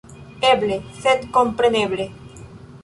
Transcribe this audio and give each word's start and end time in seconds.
Eble, 0.51 0.79
sed 1.03 1.29
kompreneble. 1.37 2.13